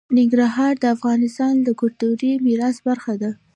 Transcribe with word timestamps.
ننګرهار 0.17 0.73
د 0.79 0.85
افغانستان 0.95 1.53
د 1.61 1.69
کلتوري 1.79 2.31
میراث 2.45 2.77
برخه 2.87 3.13
ده. 3.21 3.31